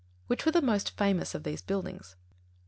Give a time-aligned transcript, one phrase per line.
[0.27, 2.15] _Which were the most famous of these buildings?